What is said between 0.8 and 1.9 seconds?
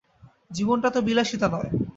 তো বিলাসিতা নয়।